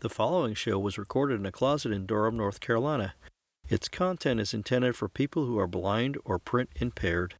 The 0.00 0.10
following 0.10 0.52
show 0.52 0.78
was 0.78 0.98
recorded 0.98 1.40
in 1.40 1.46
a 1.46 1.50
closet 1.50 1.90
in 1.90 2.04
Durham, 2.04 2.36
North 2.36 2.60
Carolina. 2.60 3.14
Its 3.66 3.88
content 3.88 4.40
is 4.40 4.52
intended 4.52 4.94
for 4.94 5.08
people 5.08 5.46
who 5.46 5.58
are 5.58 5.66
blind 5.66 6.18
or 6.22 6.38
print 6.38 6.68
impaired. 6.76 7.36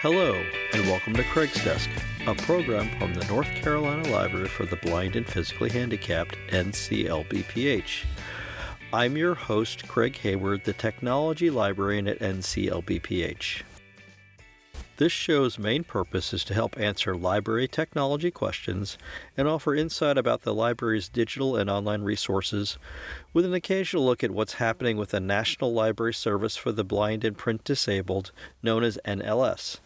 Hello, 0.00 0.42
and 0.72 0.82
welcome 0.86 1.12
to 1.12 1.24
Craig's 1.24 1.62
Desk, 1.62 1.90
a 2.26 2.34
program 2.34 2.88
from 2.98 3.12
the 3.12 3.26
North 3.26 3.54
Carolina 3.54 4.08
Library 4.08 4.48
for 4.48 4.64
the 4.64 4.76
Blind 4.76 5.14
and 5.14 5.26
Physically 5.26 5.68
Handicapped, 5.68 6.38
NCLBPH. 6.48 8.06
I'm 8.92 9.16
your 9.16 9.36
host, 9.36 9.86
Craig 9.86 10.16
Hayward, 10.16 10.64
the 10.64 10.72
Technology 10.72 11.48
Librarian 11.48 12.08
at 12.08 12.18
NCLBPH. 12.18 13.62
This 14.96 15.12
show's 15.12 15.60
main 15.60 15.84
purpose 15.84 16.34
is 16.34 16.42
to 16.46 16.54
help 16.54 16.76
answer 16.76 17.14
library 17.14 17.68
technology 17.68 18.32
questions 18.32 18.98
and 19.36 19.46
offer 19.46 19.76
insight 19.76 20.18
about 20.18 20.42
the 20.42 20.52
library's 20.52 21.08
digital 21.08 21.54
and 21.54 21.70
online 21.70 22.02
resources, 22.02 22.78
with 23.32 23.44
an 23.44 23.54
occasional 23.54 24.04
look 24.04 24.24
at 24.24 24.32
what's 24.32 24.54
happening 24.54 24.96
with 24.96 25.10
the 25.10 25.20
National 25.20 25.72
Library 25.72 26.12
Service 26.12 26.56
for 26.56 26.72
the 26.72 26.82
Blind 26.82 27.24
and 27.24 27.38
Print 27.38 27.62
Disabled, 27.62 28.32
known 28.60 28.82
as 28.82 28.98
NLS. 29.06 29.78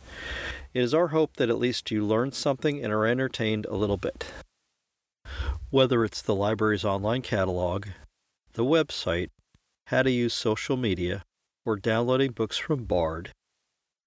It 0.73 0.83
is 0.83 0.95
our 0.95 1.09
hope 1.09 1.37
that 1.37 1.51
at 1.51 1.59
least 1.59 1.91
you 1.91 2.07
learn 2.07 2.33
something 2.33 2.83
and 2.83 2.91
are 2.91 3.05
entertained 3.05 3.67
a 3.67 3.77
little 3.77 3.99
bit. 3.99 4.33
Whether 5.69 6.07
it's 6.07 6.23
the 6.23 6.35
library's 6.35 6.87
online 6.87 7.21
catalog, 7.21 7.89
the 8.55 8.65
website, 8.65 9.31
how 9.87 10.03
to 10.03 10.11
use 10.11 10.33
social 10.33 10.77
media, 10.77 11.23
or 11.67 11.77
downloading 11.77 12.31
books 12.31 12.57
from 12.57 12.85
Bard, 12.85 13.33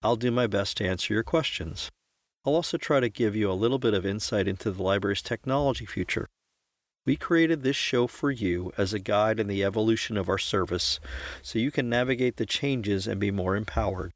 I'll 0.02 0.16
do 0.16 0.32
my 0.32 0.48
best 0.48 0.78
to 0.78 0.88
answer 0.88 1.14
your 1.14 1.24
questions. 1.24 1.90
I'll 2.46 2.56
also 2.56 2.78
try 2.78 3.02
to 3.02 3.10
give 3.10 3.36
you 3.36 3.52
a 3.52 3.54
little 3.54 3.78
bit 3.78 3.94
of 3.94 4.06
insight 4.06 4.48
into 4.48 4.72
the 4.72 4.82
library's 4.82 5.22
technology 5.22 5.86
future. 5.86 6.28
We 7.06 7.18
created 7.18 7.62
this 7.62 7.76
show 7.76 8.08
for 8.08 8.32
you 8.32 8.72
as 8.78 8.94
a 8.94 9.00
guide 9.00 9.40
in 9.40 9.48
the 9.48 9.64
evolution 9.64 10.18
of 10.18 10.30
our 10.30 10.38
service 10.38 11.00
so 11.42 11.60
you 11.60 11.72
can 11.72 11.90
navigate 11.90 12.38
the 12.38 12.46
changes 12.46 13.06
and 13.06 13.20
be 13.20 13.32
more 13.32 13.56
empowered. 13.56 14.12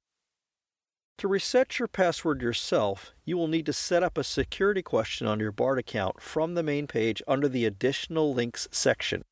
To 1.18 1.28
reset 1.28 1.78
your 1.80 1.88
password 1.90 2.42
yourself, 2.42 3.12
you 3.25 3.38
will 3.38 3.48
need 3.48 3.66
to 3.66 3.74
set 3.74 4.03
up 4.03 4.18
a 4.18 4.24
security 4.24 4.81
question 4.81 5.28
on 5.28 5.40
your 5.40 5.52
Bard 5.52 5.78
account 5.78 6.22
from 6.22 6.53
the 6.53 6.64
main 6.64 6.88
page 6.88 7.22
under 7.28 7.50
the 7.50 7.66
Additional 7.66 8.34
Links 8.34 8.69
section. 8.72 9.24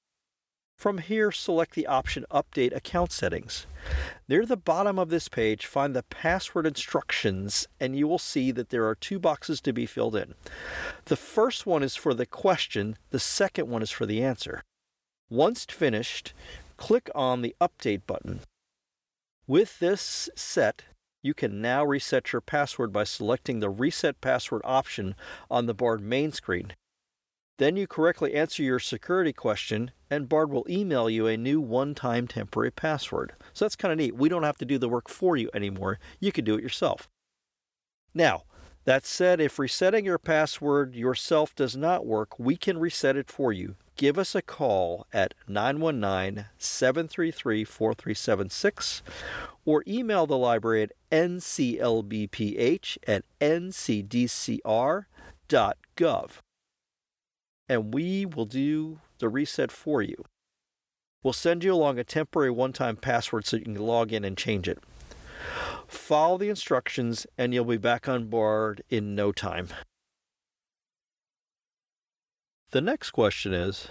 From 0.77 0.99
here, 0.99 1.31
select 1.31 1.73
the 1.73 1.87
option 1.87 2.23
Update 2.29 2.75
Account 2.75 3.11
Settings. 3.11 3.65
Near 4.29 4.45
the 4.45 4.55
bottom 4.55 4.99
of 4.99 5.09
this 5.09 5.27
page, 5.27 5.65
find 5.65 5.95
the 5.95 6.03
password 6.03 6.67
instructions, 6.67 7.67
and 7.79 7.97
you 7.97 8.07
will 8.07 8.19
see 8.19 8.51
that 8.51 8.69
there 8.69 8.87
are 8.87 8.93
two 8.93 9.17
boxes 9.17 9.59
to 9.61 9.73
be 9.73 9.87
filled 9.87 10.15
in. 10.15 10.35
The 11.05 11.15
first 11.15 11.65
one 11.65 11.81
is 11.81 11.95
for 11.95 12.13
the 12.13 12.27
question, 12.27 12.95
the 13.09 13.19
second 13.19 13.67
one 13.67 13.81
is 13.81 13.89
for 13.89 14.05
the 14.05 14.23
answer. 14.23 14.63
Once 15.31 15.65
finished, 15.65 16.33
click 16.77 17.09
on 17.15 17.41
the 17.41 17.55
Update 17.59 18.05
button. 18.05 18.41
With 19.47 19.79
this 19.79 20.29
set, 20.35 20.83
you 21.23 21.33
can 21.33 21.59
now 21.59 21.83
reset 21.83 22.31
your 22.31 22.41
password 22.41 22.93
by 22.93 23.03
selecting 23.03 23.61
the 23.61 23.69
Reset 23.71 24.21
Password 24.21 24.61
option 24.63 25.15
on 25.49 25.65
the 25.65 25.73
Bard 25.73 26.01
main 26.01 26.31
screen. 26.31 26.73
Then 27.57 27.75
you 27.75 27.87
correctly 27.87 28.35
answer 28.35 28.61
your 28.61 28.79
security 28.79 29.33
question, 29.33 29.91
and 30.11 30.29
Bard 30.29 30.51
will 30.51 30.65
email 30.69 31.09
you 31.09 31.25
a 31.25 31.35
new 31.35 31.59
one 31.59 31.95
time 31.95 32.27
temporary 32.27 32.71
password. 32.71 33.33
So 33.53 33.65
that's 33.65 33.75
kind 33.75 33.91
of 33.91 33.97
neat. 33.97 34.15
We 34.15 34.29
don't 34.29 34.43
have 34.43 34.57
to 34.57 34.65
do 34.65 34.77
the 34.77 34.89
work 34.89 35.09
for 35.09 35.35
you 35.35 35.49
anymore. 35.53 35.99
You 36.19 36.31
can 36.31 36.45
do 36.45 36.55
it 36.55 36.63
yourself. 36.63 37.09
Now, 38.13 38.43
that 38.85 39.05
said, 39.05 39.41
if 39.41 39.59
resetting 39.59 40.05
your 40.05 40.19
password 40.19 40.95
yourself 40.95 41.53
does 41.55 41.75
not 41.75 42.05
work, 42.05 42.39
we 42.39 42.55
can 42.55 42.77
reset 42.77 43.17
it 43.17 43.29
for 43.29 43.51
you. 43.51 43.75
Give 43.97 44.19
us 44.19 44.35
a 44.35 44.43
call 44.43 45.07
at 45.11 45.33
919 45.47 46.45
733 46.59 47.63
4376 47.63 49.01
or 49.65 49.83
email 49.87 50.27
the 50.27 50.37
library 50.37 50.83
at 50.83 50.91
nclbph 51.11 52.97
at 53.07 53.25
ncdcr.gov 53.41 55.01
and 57.69 57.93
we 57.93 58.25
will 58.25 58.45
do 58.45 58.99
the 59.19 59.29
reset 59.29 59.71
for 59.71 60.01
you. 60.01 60.23
We'll 61.23 61.33
send 61.33 61.63
you 61.63 61.73
along 61.73 61.99
a 61.99 62.03
temporary 62.03 62.51
one 62.51 62.73
time 62.73 62.95
password 62.95 63.45
so 63.45 63.57
you 63.57 63.63
can 63.63 63.75
log 63.75 64.13
in 64.13 64.23
and 64.23 64.37
change 64.37 64.67
it. 64.67 64.79
Follow 65.87 66.37
the 66.37 66.49
instructions, 66.49 67.25
and 67.37 67.53
you'll 67.53 67.65
be 67.65 67.77
back 67.77 68.07
on 68.07 68.25
board 68.25 68.81
in 68.89 69.15
no 69.15 69.31
time. 69.31 69.69
The 72.71 72.81
next 72.81 73.11
question 73.11 73.53
is 73.53 73.89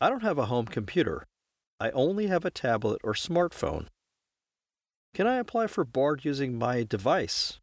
I 0.00 0.08
don't 0.08 0.22
have 0.22 0.38
a 0.38 0.46
home 0.46 0.66
computer. 0.66 1.26
I 1.78 1.90
only 1.90 2.26
have 2.28 2.44
a 2.44 2.50
tablet 2.50 3.00
or 3.04 3.12
smartphone. 3.12 3.86
Can 5.14 5.26
I 5.26 5.36
apply 5.36 5.66
for 5.66 5.84
Bard 5.84 6.24
using 6.24 6.58
my 6.58 6.82
device? 6.82 7.60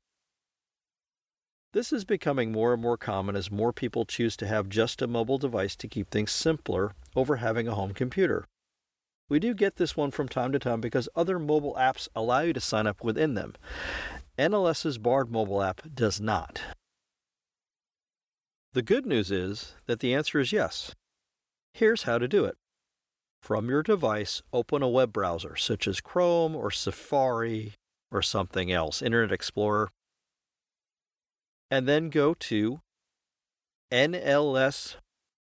This 1.74 1.94
is 1.94 2.04
becoming 2.04 2.52
more 2.52 2.74
and 2.74 2.82
more 2.82 2.98
common 2.98 3.36
as 3.38 3.50
more 3.50 3.72
people 3.72 4.04
choose 4.04 4.36
to 4.38 4.48
have 4.48 4.68
just 4.68 5.02
a 5.02 5.08
mobile 5.08 5.38
device 5.38 5.78
to 5.78 5.88
keep 5.88 6.10
things 6.10 6.32
simpler 6.32 6.92
over 7.16 7.38
having 7.38 7.68
a 7.68 7.76
home 7.76 7.94
computer. 7.94 8.46
We 9.30 9.40
do 9.40 9.54
get 9.54 9.78
this 9.78 9.96
one 9.96 10.12
from 10.12 10.28
time 10.28 10.52
to 10.52 10.60
time 10.60 10.82
because 10.82 11.08
other 11.16 11.40
mobile 11.40 11.74
apps 11.80 12.10
allow 12.14 12.42
you 12.42 12.52
to 12.52 12.60
sign 12.60 12.88
up 12.88 13.02
within 13.02 13.36
them. 13.36 13.54
NLS's 14.38 14.98
Bard 14.98 15.32
mobile 15.32 15.62
app 15.62 15.82
does 15.94 16.20
not. 16.20 16.62
The 18.74 18.82
good 18.82 19.06
news 19.06 19.32
is 19.32 19.76
that 19.86 20.02
the 20.02 20.14
answer 20.14 20.40
is 20.40 20.52
yes. 20.52 20.94
Here's 21.74 22.04
how 22.04 22.18
to 22.18 22.28
do 22.28 22.44
it. 22.44 22.58
From 23.42 23.70
your 23.70 23.82
device, 23.82 24.42
open 24.52 24.84
a 24.84 24.90
web 24.90 25.14
browser 25.14 25.56
such 25.56 25.88
as 25.88 26.02
Chrome 26.02 26.54
or 26.54 26.70
Safari 26.70 27.76
or 28.12 28.22
something 28.22 28.72
else, 28.74 29.02
Internet 29.02 29.32
Explorer, 29.32 29.90
and 31.72 31.88
then 31.88 32.10
go 32.10 32.34
to 32.34 32.82
NLS 33.92 34.98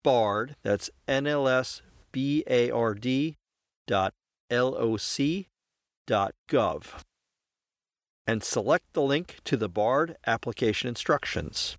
Bard, 0.03 0.57
that's 0.63 0.91
NLSBARD 1.09 1.83
dot 3.87 4.13
LOC 4.51 5.47
dot 6.07 6.35
gov, 6.49 7.03
and 8.27 8.43
select 8.43 8.93
the 8.93 9.03
link 9.03 9.37
to 9.45 9.57
the 9.57 9.69
BARD 9.69 10.17
application 10.27 10.89
instructions. 10.89 11.77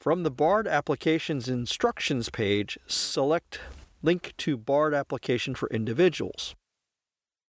From 0.00 0.22
the 0.22 0.30
BARD 0.30 0.68
Applications 0.68 1.48
Instructions 1.48 2.30
page, 2.30 2.78
select 2.86 3.60
Link 4.02 4.34
to 4.38 4.56
BARD 4.56 4.94
Application 4.94 5.54
for 5.56 5.68
Individuals. 5.70 6.54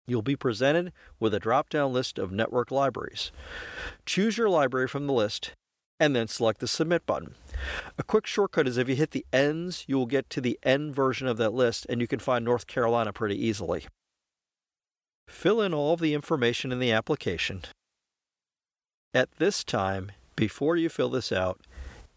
You'll 0.08 0.22
be 0.22 0.36
presented 0.36 0.94
with 1.20 1.34
a 1.34 1.40
drop 1.40 1.70
down 1.70 1.92
list 1.92 2.20
of 2.20 2.32
network 2.32 2.72
libraries. 2.72 3.32
Choose 4.06 4.38
your 4.38 4.48
library 4.48 4.88
from 4.88 5.08
the 5.08 5.14
list 5.14 5.54
and 6.00 6.16
then 6.16 6.28
select 6.28 6.60
the 6.60 6.68
Submit 6.68 7.06
button. 7.06 7.36
A 7.98 8.04
quick 8.04 8.28
shortcut 8.28 8.68
is 8.68 8.78
if 8.78 8.90
you 8.90 8.96
hit 8.96 9.12
the 9.12 9.26
ends, 9.32 9.86
you 9.88 9.98
will 9.98 10.06
get 10.06 10.30
to 10.32 10.42
the 10.42 10.60
end 10.64 10.94
version 10.96 11.28
of 11.28 11.38
that 11.38 11.54
list 11.54 11.86
and 11.90 12.02
you 12.02 12.08
can 12.08 12.20
find 12.20 12.44
North 12.44 12.68
Carolina 12.68 13.14
pretty 13.14 13.44
easily. 13.44 13.86
Fill 15.28 15.62
in 15.62 15.74
all 15.74 15.94
of 15.94 16.00
the 16.00 16.14
information 16.14 16.72
in 16.72 16.80
the 16.80 16.92
application. 16.92 17.64
At 19.14 19.30
this 19.38 19.64
time, 19.64 20.12
before 20.36 20.76
you 20.76 20.90
fill 20.90 21.10
this 21.10 21.32
out, 21.32 21.62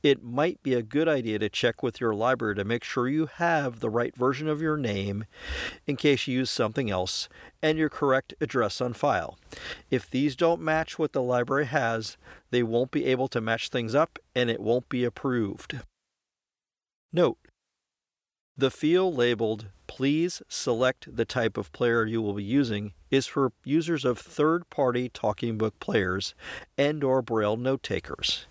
it 0.03 0.23
might 0.23 0.63
be 0.63 0.75
a 0.75 0.83
good 0.83 1.09
idea 1.09 1.39
to 1.39 1.49
check 1.49 1.83
with 1.83 2.01
your 2.01 2.15
library 2.15 2.55
to 2.55 2.65
make 2.65 2.85
sure 2.85 3.09
you 3.09 3.27
have 3.27 3.81
the 3.81 3.91
right 3.91 4.17
version 4.17 4.49
of 4.49 4.63
your 4.63 4.77
name 4.77 5.25
in 5.87 5.97
case 5.97 6.27
you 6.27 6.39
use 6.39 6.51
something 6.51 6.91
else 6.91 7.29
and 7.63 7.79
your 7.79 7.89
correct 7.89 8.35
address 8.41 8.81
on 8.81 8.93
file. 8.93 9.39
If 9.91 10.09
these 10.09 10.37
don't 10.37 10.61
match 10.61 10.99
what 10.99 11.13
the 11.13 11.23
library 11.23 11.67
has, 11.67 12.17
they 12.51 12.63
won't 12.63 12.91
be 12.91 13.07
able 13.07 13.29
to 13.29 13.41
match 13.41 13.69
things 13.69 13.95
up 13.95 14.19
and 14.35 14.49
it 14.49 14.61
won't 14.61 14.89
be 14.89 15.05
approved. 15.05 15.81
Note 17.13 17.39
the 18.57 18.71
field 18.73 19.15
labeled 19.15 19.67
Please 19.87 20.43
select 20.49 21.17
the 21.17 21.25
type 21.25 21.57
of 21.57 21.73
player 21.73 22.05
you 22.05 22.21
will 22.21 22.35
be 22.35 22.45
using 22.45 22.93
is 23.11 23.27
for 23.27 23.53
users 23.65 24.05
of 24.05 24.19
third-party 24.19 25.09
talking 25.09 25.57
book 25.57 25.79
players 25.81 26.35
and 26.77 27.03
or 27.03 27.23
braille 27.23 27.57
note 27.57 27.83
takers. 27.83 28.47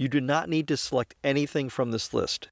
You 0.00 0.08
do 0.08 0.22
not 0.22 0.48
need 0.48 0.66
to 0.68 0.78
select 0.78 1.14
anything 1.22 1.68
from 1.68 1.90
this 1.90 2.14
list. 2.14 2.48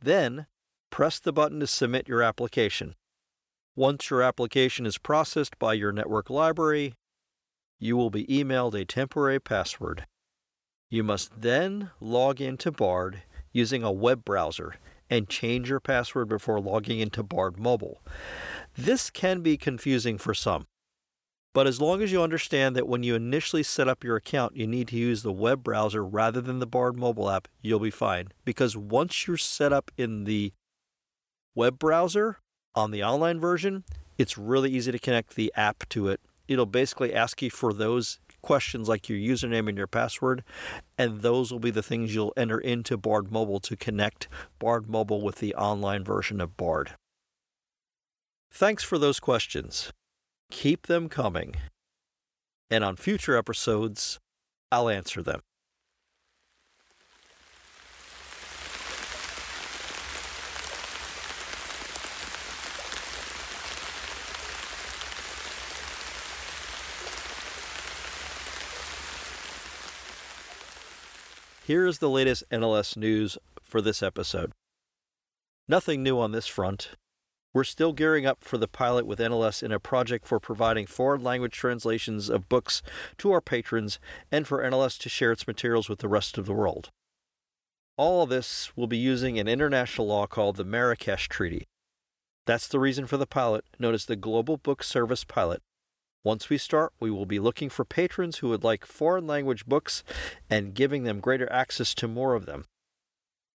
Then, 0.00 0.46
press 0.88 1.18
the 1.18 1.32
button 1.32 1.58
to 1.58 1.66
submit 1.66 2.06
your 2.06 2.22
application. 2.22 2.94
Once 3.74 4.08
your 4.08 4.22
application 4.22 4.86
is 4.86 4.98
processed 4.98 5.58
by 5.58 5.74
your 5.74 5.90
network 5.90 6.30
library, 6.30 6.94
you 7.80 7.96
will 7.96 8.10
be 8.10 8.24
emailed 8.26 8.80
a 8.80 8.84
temporary 8.84 9.40
password. 9.40 10.06
You 10.88 11.02
must 11.02 11.42
then 11.42 11.90
log 12.00 12.40
into 12.40 12.70
BARD 12.70 13.22
using 13.50 13.82
a 13.82 13.90
web 13.90 14.24
browser 14.24 14.76
and 15.10 15.28
change 15.28 15.68
your 15.68 15.80
password 15.80 16.28
before 16.28 16.60
logging 16.60 17.00
into 17.00 17.24
BARD 17.24 17.58
Mobile. 17.58 18.00
This 18.78 19.10
can 19.10 19.40
be 19.40 19.56
confusing 19.56 20.18
for 20.18 20.34
some. 20.34 20.68
But 21.56 21.66
as 21.66 21.80
long 21.80 22.02
as 22.02 22.12
you 22.12 22.20
understand 22.20 22.76
that 22.76 22.86
when 22.86 23.02
you 23.02 23.14
initially 23.14 23.62
set 23.62 23.88
up 23.88 24.04
your 24.04 24.16
account, 24.16 24.58
you 24.58 24.66
need 24.66 24.88
to 24.88 24.96
use 24.96 25.22
the 25.22 25.32
web 25.32 25.64
browser 25.64 26.04
rather 26.04 26.42
than 26.42 26.58
the 26.58 26.66
Bard 26.66 26.98
mobile 26.98 27.30
app, 27.30 27.48
you'll 27.62 27.78
be 27.78 27.90
fine. 27.90 28.28
Because 28.44 28.76
once 28.76 29.26
you're 29.26 29.38
set 29.38 29.72
up 29.72 29.90
in 29.96 30.24
the 30.24 30.52
web 31.54 31.78
browser 31.78 32.40
on 32.74 32.90
the 32.90 33.02
online 33.02 33.40
version, 33.40 33.84
it's 34.18 34.36
really 34.36 34.70
easy 34.70 34.92
to 34.92 34.98
connect 34.98 35.34
the 35.34 35.50
app 35.56 35.88
to 35.88 36.08
it. 36.08 36.20
It'll 36.46 36.66
basically 36.66 37.14
ask 37.14 37.40
you 37.40 37.48
for 37.48 37.72
those 37.72 38.18
questions 38.42 38.86
like 38.86 39.08
your 39.08 39.18
username 39.18 39.66
and 39.66 39.78
your 39.78 39.86
password, 39.86 40.44
and 40.98 41.22
those 41.22 41.50
will 41.52 41.58
be 41.58 41.70
the 41.70 41.82
things 41.82 42.14
you'll 42.14 42.34
enter 42.36 42.58
into 42.58 42.98
Bard 42.98 43.32
Mobile 43.32 43.60
to 43.60 43.76
connect 43.78 44.28
Bard 44.58 44.90
Mobile 44.90 45.22
with 45.22 45.36
the 45.36 45.54
online 45.54 46.04
version 46.04 46.38
of 46.42 46.58
Bard. 46.58 46.96
Thanks 48.52 48.84
for 48.84 48.98
those 48.98 49.18
questions. 49.18 49.90
Keep 50.50 50.86
them 50.86 51.08
coming. 51.08 51.56
And 52.70 52.82
on 52.82 52.96
future 52.96 53.36
episodes, 53.36 54.18
I'll 54.72 54.88
answer 54.88 55.22
them. 55.22 55.40
Here 71.66 71.84
is 71.84 71.98
the 71.98 72.08
latest 72.08 72.44
NLS 72.52 72.96
news 72.96 73.38
for 73.60 73.80
this 73.80 74.00
episode. 74.00 74.52
Nothing 75.66 76.04
new 76.04 76.20
on 76.20 76.30
this 76.30 76.46
front. 76.46 76.90
We're 77.56 77.64
still 77.64 77.94
gearing 77.94 78.26
up 78.26 78.44
for 78.44 78.58
the 78.58 78.68
pilot 78.68 79.06
with 79.06 79.18
NLS 79.18 79.62
in 79.62 79.72
a 79.72 79.80
project 79.80 80.26
for 80.26 80.38
providing 80.38 80.84
foreign 80.84 81.22
language 81.22 81.54
translations 81.54 82.28
of 82.28 82.50
books 82.50 82.82
to 83.16 83.32
our 83.32 83.40
patrons 83.40 83.98
and 84.30 84.46
for 84.46 84.62
NLS 84.62 84.98
to 84.98 85.08
share 85.08 85.32
its 85.32 85.46
materials 85.46 85.88
with 85.88 86.00
the 86.00 86.06
rest 86.06 86.36
of 86.36 86.44
the 86.44 86.52
world. 86.52 86.90
All 87.96 88.22
of 88.22 88.28
this 88.28 88.76
will 88.76 88.86
be 88.86 88.98
using 88.98 89.38
an 89.38 89.48
international 89.48 90.06
law 90.06 90.26
called 90.26 90.56
the 90.56 90.66
Marrakesh 90.66 91.30
Treaty. 91.30 91.66
That's 92.44 92.68
the 92.68 92.78
reason 92.78 93.06
for 93.06 93.16
the 93.16 93.26
pilot, 93.26 93.64
known 93.78 93.94
as 93.94 94.04
the 94.04 94.16
Global 94.16 94.58
Book 94.58 94.82
Service 94.82 95.24
Pilot. 95.24 95.62
Once 96.22 96.50
we 96.50 96.58
start, 96.58 96.92
we 97.00 97.10
will 97.10 97.24
be 97.24 97.38
looking 97.38 97.70
for 97.70 97.86
patrons 97.86 98.40
who 98.40 98.50
would 98.50 98.64
like 98.64 98.84
foreign 98.84 99.26
language 99.26 99.64
books 99.64 100.04
and 100.50 100.74
giving 100.74 101.04
them 101.04 101.20
greater 101.20 101.50
access 101.50 101.94
to 101.94 102.06
more 102.06 102.34
of 102.34 102.44
them. 102.44 102.66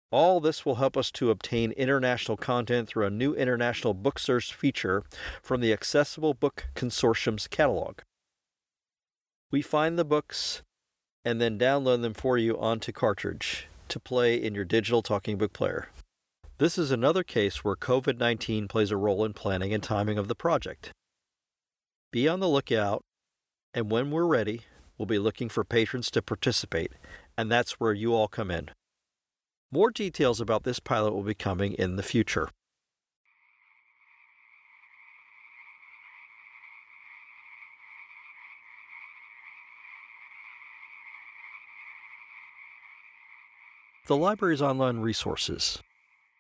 All 0.09 0.39
this 0.39 0.65
will 0.65 0.75
help 0.75 0.95
us 0.95 1.12
to 1.12 1.31
obtain 1.31 1.71
international 1.74 2.38
content 2.38 2.88
through 2.88 3.06
a 3.06 3.09
new 3.09 3.33
international 3.33 3.94
book 3.94 4.19
search 4.19 4.54
feature 4.54 5.04
from 5.42 5.59
the 5.59 5.74
Accessible 5.74 6.33
Book 6.33 6.68
Consortium's 6.75 7.48
catalog. 7.48 8.00
We 9.51 9.61
find 9.61 9.97
the 9.99 10.06
books 10.06 10.61
and 11.26 11.42
then 11.42 11.59
download 11.59 12.02
them 12.02 12.14
for 12.14 12.37
you 12.37 12.57
onto 12.57 12.94
cartridge 12.94 13.68
to 13.90 13.99
play 13.99 14.35
in 14.35 14.56
your 14.56 14.64
digital 14.64 15.02
talking 15.02 15.37
book 15.37 15.52
player. 15.52 15.90
This 16.57 16.78
is 16.78 16.90
another 16.90 17.23
case 17.23 17.64
where 17.66 17.76
COVID 17.76 18.18
19 18.18 18.69
plays 18.69 18.92
a 18.92 18.97
role 18.97 19.26
in 19.26 19.33
planning 19.33 19.73
and 19.73 19.83
timing 19.83 20.18
of 20.18 20.30
the 20.30 20.35
project. 20.35 20.92
Be 22.11 22.30
on 22.30 22.40
the 22.40 22.47
lookout, 22.47 23.04
and 23.73 23.92
when 23.92 24.09
we're 24.09 24.26
ready, 24.26 24.61
we'll 24.97 25.06
be 25.06 25.19
looking 25.19 25.49
for 25.49 25.66
patrons 25.66 26.09
to 26.11 26.21
participate, 26.21 26.94
and 27.37 27.52
that's 27.52 27.73
where 27.73 27.94
you 27.94 28.14
all 28.14 28.30
come 28.30 28.49
in. 28.49 28.69
More 29.71 29.92
details 29.92 30.40
about 30.40 30.64
this 30.64 30.80
pilot 30.80 31.14
will 31.14 31.24
be 31.24 31.33
coming 31.33 31.74
in 31.74 31.97
the 31.97 32.04
future. 32.04 32.50
The 44.07 44.16
library's 44.16 44.62
online 44.62 45.00
resources. 45.00 45.83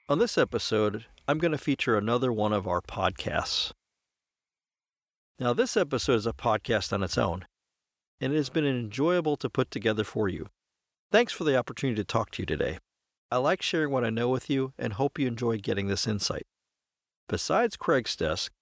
On 0.07 0.19
this 0.19 0.37
episode, 0.37 1.05
I'm 1.27 1.37
going 1.37 1.51
to 1.51 1.57
feature 1.57 1.97
another 1.97 2.31
one 2.31 2.53
of 2.53 2.65
our 2.65 2.79
podcasts. 2.79 3.73
Now, 5.37 5.51
this 5.51 5.75
episode 5.75 6.13
is 6.13 6.25
a 6.25 6.31
podcast 6.31 6.93
on 6.93 7.03
its 7.03 7.17
own, 7.17 7.45
and 8.21 8.31
it 8.31 8.37
has 8.37 8.49
been 8.49 8.65
enjoyable 8.65 9.35
to 9.35 9.49
put 9.49 9.69
together 9.69 10.05
for 10.05 10.29
you. 10.29 10.47
Thanks 11.11 11.33
for 11.33 11.43
the 11.43 11.57
opportunity 11.57 11.97
to 11.97 12.05
talk 12.05 12.31
to 12.31 12.41
you 12.41 12.45
today. 12.45 12.77
I 13.29 13.35
like 13.37 13.61
sharing 13.61 13.91
what 13.91 14.05
I 14.05 14.09
know 14.09 14.29
with 14.29 14.49
you 14.49 14.71
and 14.79 14.93
hope 14.93 15.19
you 15.19 15.27
enjoy 15.27 15.57
getting 15.57 15.87
this 15.87 16.07
insight. 16.07 16.47
Besides 17.27 17.75
Craig's 17.75 18.15
Desk, 18.15 18.53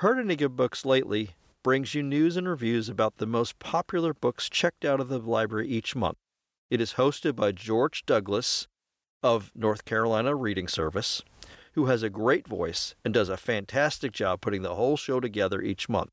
Good 0.00 0.56
Books 0.56 0.84
Lately 0.84 1.30
brings 1.62 1.94
you 1.94 2.02
news 2.02 2.36
and 2.36 2.48
reviews 2.48 2.88
about 2.88 3.18
the 3.18 3.26
most 3.26 3.58
popular 3.60 4.12
books 4.12 4.48
checked 4.48 4.84
out 4.84 4.98
of 4.98 5.08
the 5.08 5.18
library 5.18 5.68
each 5.68 5.94
month. 5.94 6.16
It 6.70 6.80
is 6.80 6.94
hosted 6.94 7.36
by 7.36 7.52
George 7.52 8.04
Douglas 8.04 8.66
of 9.22 9.52
North 9.54 9.84
Carolina 9.84 10.34
Reading 10.34 10.66
Service, 10.66 11.22
who 11.74 11.86
has 11.86 12.02
a 12.02 12.10
great 12.10 12.48
voice 12.48 12.96
and 13.04 13.14
does 13.14 13.28
a 13.28 13.36
fantastic 13.36 14.10
job 14.12 14.40
putting 14.40 14.62
the 14.62 14.74
whole 14.74 14.96
show 14.96 15.20
together 15.20 15.62
each 15.62 15.88
month. 15.88 16.10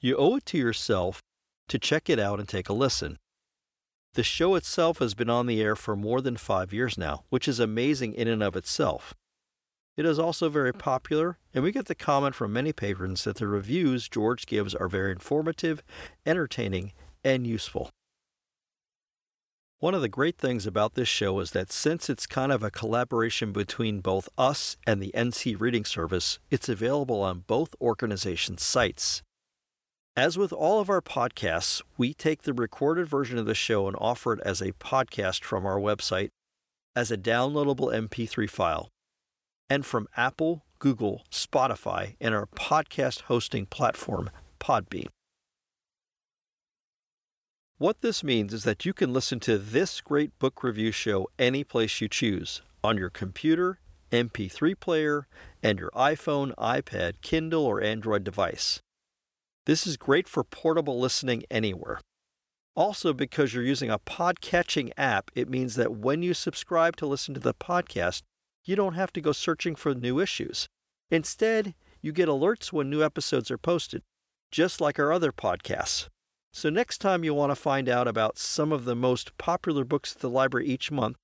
You 0.00 0.16
owe 0.16 0.36
it 0.36 0.46
to 0.46 0.58
yourself 0.58 1.22
to 1.68 1.78
check 1.78 2.10
it 2.10 2.18
out 2.18 2.38
and 2.38 2.48
take 2.48 2.68
a 2.68 2.74
listen. 2.74 3.18
The 4.14 4.22
show 4.22 4.56
itself 4.56 4.98
has 4.98 5.14
been 5.14 5.30
on 5.30 5.46
the 5.46 5.62
air 5.62 5.76
for 5.76 5.96
more 5.96 6.20
than 6.20 6.36
five 6.36 6.72
years 6.72 6.98
now, 6.98 7.24
which 7.30 7.48
is 7.48 7.60
amazing 7.60 8.14
in 8.14 8.28
and 8.28 8.42
of 8.42 8.56
itself. 8.56 9.14
It 9.98 10.06
is 10.06 10.20
also 10.20 10.48
very 10.48 10.72
popular, 10.72 11.38
and 11.52 11.64
we 11.64 11.72
get 11.72 11.86
the 11.86 11.94
comment 11.96 12.36
from 12.36 12.52
many 12.52 12.72
patrons 12.72 13.24
that 13.24 13.38
the 13.38 13.48
reviews 13.48 14.08
George 14.08 14.46
gives 14.46 14.72
are 14.72 14.86
very 14.86 15.10
informative, 15.10 15.82
entertaining, 16.24 16.92
and 17.24 17.44
useful. 17.44 17.90
One 19.80 19.94
of 19.94 20.00
the 20.00 20.08
great 20.08 20.38
things 20.38 20.68
about 20.68 20.94
this 20.94 21.08
show 21.08 21.40
is 21.40 21.50
that 21.50 21.72
since 21.72 22.08
it's 22.08 22.28
kind 22.28 22.52
of 22.52 22.62
a 22.62 22.70
collaboration 22.70 23.50
between 23.50 23.98
both 23.98 24.28
us 24.38 24.76
and 24.86 25.02
the 25.02 25.10
NC 25.16 25.60
Reading 25.60 25.84
Service, 25.84 26.38
it's 26.48 26.68
available 26.68 27.20
on 27.20 27.42
both 27.48 27.74
organizations' 27.80 28.62
sites. 28.62 29.24
As 30.14 30.38
with 30.38 30.52
all 30.52 30.78
of 30.78 30.88
our 30.88 31.02
podcasts, 31.02 31.82
we 31.96 32.14
take 32.14 32.42
the 32.42 32.52
recorded 32.52 33.08
version 33.08 33.36
of 33.36 33.46
the 33.46 33.54
show 33.54 33.88
and 33.88 33.96
offer 34.00 34.34
it 34.34 34.40
as 34.44 34.60
a 34.60 34.74
podcast 34.74 35.42
from 35.42 35.66
our 35.66 35.80
website 35.80 36.28
as 36.94 37.10
a 37.10 37.18
downloadable 37.18 37.92
MP3 37.92 38.48
file 38.48 38.90
and 39.70 39.84
from 39.84 40.08
Apple, 40.16 40.64
Google, 40.78 41.24
Spotify, 41.30 42.16
and 42.20 42.34
our 42.34 42.46
podcast 42.46 43.22
hosting 43.22 43.66
platform, 43.66 44.30
Podbean. 44.60 45.08
What 47.78 48.00
this 48.00 48.24
means 48.24 48.52
is 48.52 48.64
that 48.64 48.84
you 48.84 48.92
can 48.92 49.12
listen 49.12 49.38
to 49.40 49.56
this 49.56 50.00
great 50.00 50.36
book 50.38 50.64
review 50.64 50.90
show 50.90 51.28
any 51.38 51.62
place 51.62 52.00
you 52.00 52.08
choose 52.08 52.60
on 52.82 52.96
your 52.96 53.10
computer, 53.10 53.78
MP3 54.10 54.78
player, 54.80 55.28
and 55.62 55.78
your 55.78 55.90
iPhone, 55.90 56.54
iPad, 56.56 57.20
Kindle, 57.22 57.64
or 57.64 57.80
Android 57.80 58.24
device. 58.24 58.80
This 59.66 59.86
is 59.86 59.96
great 59.96 60.26
for 60.26 60.42
portable 60.42 60.98
listening 60.98 61.44
anywhere. 61.50 62.00
Also, 62.74 63.12
because 63.12 63.52
you're 63.52 63.62
using 63.62 63.90
a 63.90 63.98
podcatching 63.98 64.90
app, 64.96 65.30
it 65.34 65.48
means 65.48 65.74
that 65.74 65.92
when 65.92 66.22
you 66.22 66.32
subscribe 66.32 66.96
to 66.96 67.06
listen 67.06 67.34
to 67.34 67.40
the 67.40 67.54
podcast, 67.54 68.22
you 68.68 68.76
don't 68.76 68.94
have 68.94 69.12
to 69.14 69.20
go 69.20 69.32
searching 69.32 69.74
for 69.74 69.94
new 69.94 70.20
issues. 70.20 70.68
Instead, 71.10 71.74
you 72.02 72.12
get 72.12 72.28
alerts 72.28 72.72
when 72.72 72.90
new 72.90 73.02
episodes 73.02 73.50
are 73.50 73.58
posted, 73.58 74.02
just 74.50 74.80
like 74.80 74.98
our 74.98 75.10
other 75.10 75.32
podcasts. 75.32 76.08
So, 76.52 76.68
next 76.68 76.98
time 76.98 77.24
you 77.24 77.32
want 77.32 77.50
to 77.50 77.56
find 77.56 77.88
out 77.88 78.06
about 78.06 78.36
some 78.36 78.70
of 78.70 78.84
the 78.84 78.94
most 78.94 79.36
popular 79.38 79.84
books 79.84 80.14
at 80.14 80.20
the 80.20 80.30
library 80.30 80.66
each 80.66 80.90
month, 80.90 81.16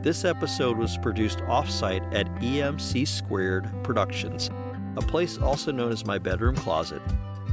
This 0.00 0.24
episode 0.24 0.78
was 0.78 0.96
produced 0.96 1.40
offsite 1.40 2.02
at 2.14 2.26
EMC 2.36 3.06
Squared 3.06 3.70
Productions, 3.84 4.48
a 4.96 5.02
place 5.02 5.36
also 5.36 5.70
known 5.70 5.92
as 5.92 6.06
my 6.06 6.16
bedroom 6.16 6.56
closet, 6.56 7.02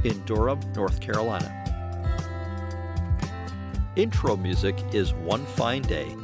in 0.02 0.18
Durham, 0.24 0.60
North 0.74 1.02
Carolina. 1.02 1.52
Intro 3.96 4.34
music 4.34 4.78
is 4.94 5.12
One 5.12 5.44
Fine 5.44 5.82
Day, 5.82 6.16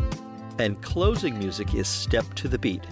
and 0.58 0.80
closing 0.80 1.38
music 1.38 1.74
is 1.74 1.88
Step 1.88 2.24
to 2.36 2.48
the 2.48 2.58
Beat, 2.58 2.84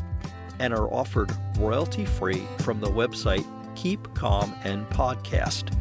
and 0.58 0.74
are 0.74 0.92
offered 0.92 1.32
royalty 1.58 2.04
free 2.04 2.46
from 2.58 2.80
the 2.80 2.90
website 2.90 3.46
Keep 3.86 4.14
Calm 4.14 4.52
and 4.64 4.84
podcast. 4.88 5.72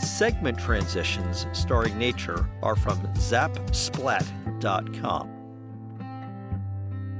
Segment 0.00 0.58
transitions 0.58 1.46
starring 1.52 1.98
nature 1.98 2.48
are 2.62 2.74
from 2.74 2.98
zapsplat.com. 3.16 5.28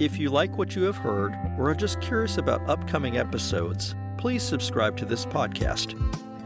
If 0.01 0.19
you 0.19 0.31
like 0.31 0.57
what 0.57 0.75
you 0.75 0.85
have 0.85 0.97
heard 0.97 1.35
or 1.59 1.69
are 1.69 1.75
just 1.75 2.01
curious 2.01 2.39
about 2.39 2.67
upcoming 2.71 3.19
episodes, 3.19 3.95
please 4.17 4.43
subscribe 4.43 4.97
to 4.97 5.05
this 5.05 5.27
podcast. 5.27 5.95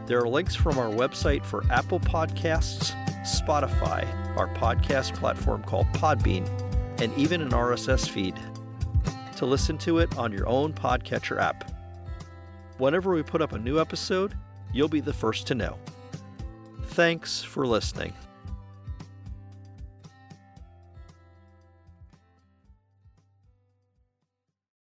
There 0.07 0.21
are 0.21 0.27
links 0.27 0.53
from 0.53 0.77
our 0.77 0.89
website 0.89 1.45
for 1.45 1.63
Apple 1.71 2.01
Podcasts, 2.01 2.91
Spotify, 3.21 4.05
our 4.35 4.53
podcast 4.55 5.15
platform 5.15 5.63
called 5.63 5.87
Podbean, 5.93 6.45
and 6.99 7.17
even 7.17 7.41
an 7.41 7.51
RSS 7.51 8.09
feed. 8.09 8.35
To 9.37 9.45
listen 9.45 9.77
to 9.77 9.99
it 9.99 10.17
on 10.17 10.33
your 10.33 10.49
own 10.49 10.73
podcatcher 10.73 11.41
app. 11.41 11.76
Whenever 12.77 13.13
we 13.13 13.23
put 13.23 13.41
up 13.41 13.53
a 13.53 13.57
new 13.57 13.79
episode, 13.79 14.35
you'll 14.71 14.87
be 14.87 14.99
the 14.99 15.13
first 15.13 15.47
to 15.47 15.55
know. 15.55 15.77
Thanks 16.89 17.41
for 17.41 17.65
listening. 17.65 18.13